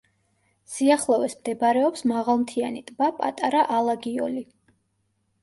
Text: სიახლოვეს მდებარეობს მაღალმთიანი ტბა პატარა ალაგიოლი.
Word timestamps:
სიახლოვეს 0.75 1.35
მდებარეობს 1.41 2.05
მაღალმთიანი 2.13 2.83
ტბა 2.89 3.11
პატარა 3.21 3.63
ალაგიოლი. 3.77 4.45